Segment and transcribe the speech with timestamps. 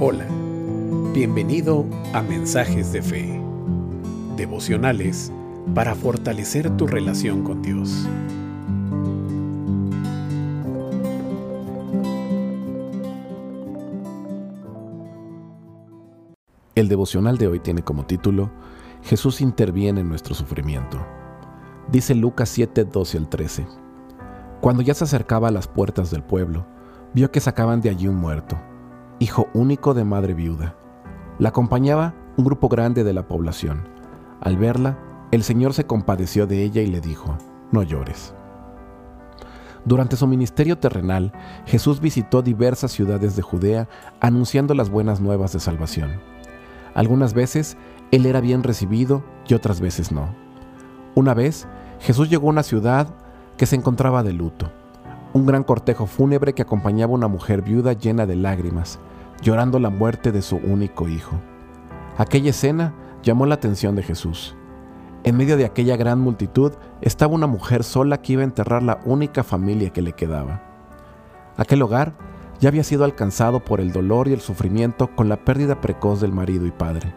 [0.00, 0.28] Hola,
[1.12, 3.42] bienvenido a Mensajes de Fe,
[4.36, 5.32] devocionales
[5.74, 8.06] para fortalecer tu relación con Dios.
[16.76, 18.52] El devocional de hoy tiene como título
[19.02, 21.04] Jesús interviene en nuestro sufrimiento.
[21.90, 23.87] Dice Lucas 7, 12 al 13.
[24.60, 26.66] Cuando ya se acercaba a las puertas del pueblo,
[27.14, 28.58] vio que sacaban de allí un muerto
[29.18, 30.76] hijo único de madre viuda.
[31.38, 33.88] La acompañaba un grupo grande de la población.
[34.40, 34.98] Al verla,
[35.32, 37.36] el Señor se compadeció de ella y le dijo,
[37.72, 38.34] no llores.
[39.84, 41.32] Durante su ministerio terrenal,
[41.66, 43.88] Jesús visitó diversas ciudades de Judea
[44.20, 46.20] anunciando las buenas nuevas de salvación.
[46.94, 47.76] Algunas veces
[48.10, 50.34] Él era bien recibido y otras veces no.
[51.14, 51.66] Una vez,
[52.00, 53.08] Jesús llegó a una ciudad
[53.58, 54.70] que se encontraba de luto
[55.32, 58.98] un gran cortejo fúnebre que acompañaba a una mujer viuda llena de lágrimas,
[59.42, 61.36] llorando la muerte de su único hijo.
[62.16, 64.56] Aquella escena llamó la atención de Jesús.
[65.24, 69.00] En medio de aquella gran multitud estaba una mujer sola que iba a enterrar la
[69.04, 70.62] única familia que le quedaba.
[71.56, 72.14] Aquel hogar
[72.60, 76.32] ya había sido alcanzado por el dolor y el sufrimiento con la pérdida precoz del
[76.32, 77.14] marido y padre.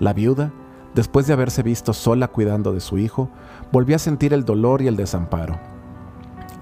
[0.00, 0.52] La viuda,
[0.96, 3.30] después de haberse visto sola cuidando de su hijo,
[3.70, 5.60] volvió a sentir el dolor y el desamparo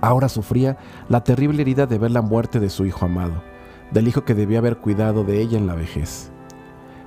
[0.04, 0.76] Ahora sufría
[1.08, 3.42] la terrible herida de ver la muerte de su hijo amado,
[3.90, 6.30] del hijo que debía haber cuidado de ella en la vejez.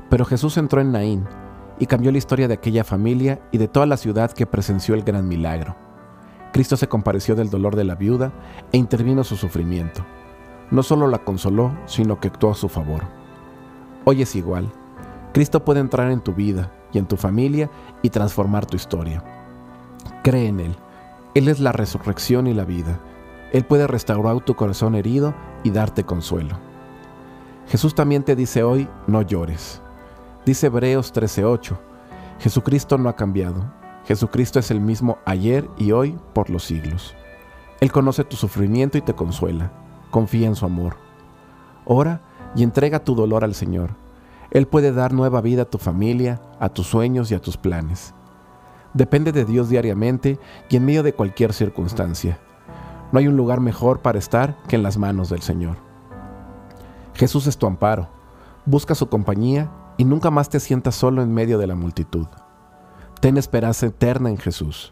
[0.10, 1.24] Pero Jesús entró en Naín
[1.78, 5.04] y cambió la historia de aquella familia y de toda la ciudad que presenció el
[5.04, 5.76] gran milagro.
[6.52, 8.34] Cristo se compareció del dolor de la viuda
[8.72, 10.04] e intervino su sufrimiento.
[10.72, 13.04] No solo la consoló, sino que actuó a su favor.
[14.06, 14.72] Hoy es igual.
[15.34, 17.70] Cristo puede entrar en tu vida y en tu familia
[18.02, 19.24] y transformar tu historia.
[20.24, 20.78] Cree en Él
[21.38, 23.00] él es la resurrección y la vida.
[23.54, 26.58] Él puede restaurar tu corazón herido y darte consuelo.
[27.68, 29.80] Jesús también te dice hoy, no llores.
[30.48, 31.78] Dice Hebreos 13:8,
[32.40, 33.72] Jesucristo no ha cambiado.
[34.06, 37.14] Jesucristo es el mismo ayer y hoy por los siglos.
[37.82, 39.72] Él conoce tu sufrimiento y te consuela.
[40.10, 40.96] Confía en su amor.
[41.86, 42.22] Ora
[42.56, 43.92] y entrega tu dolor al Señor.
[44.52, 48.14] Él puede dar nueva vida a tu familia, a tus sueños y a tus planes
[48.98, 52.40] depende de Dios diariamente y en medio de cualquier circunstancia.
[53.12, 55.78] No hay un lugar mejor para estar que en las manos del Señor.
[57.14, 58.10] Jesús es tu amparo.
[58.66, 62.28] Busca su compañía y nunca más te sientas solo en medio de la multitud.
[63.22, 64.92] Ten esperanza eterna en Jesús.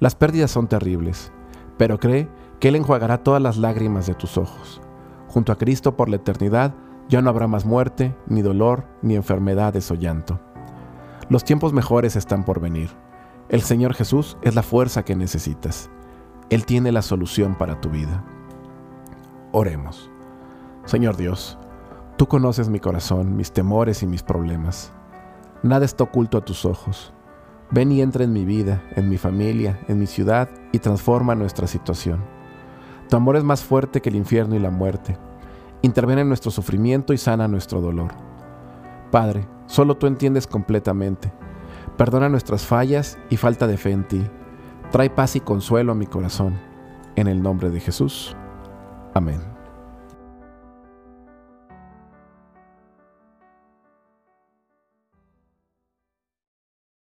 [0.00, 1.32] Las pérdidas son terribles,
[1.78, 2.28] pero cree
[2.60, 4.80] que Él enjuagará todas las lágrimas de tus ojos.
[5.28, 6.74] Junto a Cristo por la eternidad
[7.08, 10.40] ya no habrá más muerte, ni dolor, ni enfermedades o llanto.
[11.28, 12.90] Los tiempos mejores están por venir.
[13.48, 15.90] El Señor Jesús es la fuerza que necesitas.
[16.50, 18.24] Él tiene la solución para tu vida.
[19.52, 20.10] Oremos.
[20.84, 21.58] Señor Dios,
[22.16, 24.92] tú conoces mi corazón, mis temores y mis problemas.
[25.62, 27.14] Nada está oculto a tus ojos.
[27.70, 31.66] Ven y entra en mi vida, en mi familia, en mi ciudad y transforma nuestra
[31.66, 32.22] situación.
[33.08, 35.16] Tu amor es más fuerte que el infierno y la muerte.
[35.84, 38.12] Interviene en nuestro sufrimiento y sana nuestro dolor.
[39.10, 41.30] Padre, solo tú entiendes completamente
[41.96, 44.22] Perdona nuestras fallas y falta de fe en ti.
[44.90, 46.58] Trae paz y consuelo a mi corazón.
[47.14, 48.36] En el nombre de Jesús.
[49.14, 49.53] Amén.